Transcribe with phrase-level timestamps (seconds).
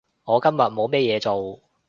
[0.25, 1.59] 我今日冇咩嘢做